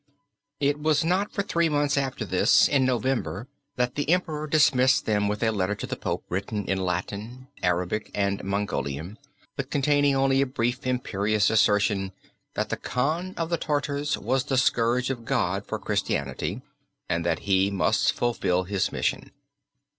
[0.59, 5.27] It was not for three months after this, in November, that the Emperor dismissed them
[5.27, 9.19] with a letter to the Pope written in Latin, Arabic, and Mongolian,
[9.55, 12.13] but containing only a brief imperious assertion
[12.55, 16.63] that the Khan of the Tartars was the scourge of God for Christianity,
[17.07, 19.29] and that he must fulfill his mission.